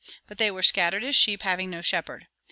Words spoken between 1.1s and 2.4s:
sheep having no shepherd.